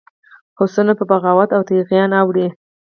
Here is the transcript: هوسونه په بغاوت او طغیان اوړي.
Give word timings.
هوسونه 0.57 0.93
په 0.99 1.03
بغاوت 1.09 1.49
او 1.53 1.61
طغیان 1.69 2.11
اوړي. 2.21 2.47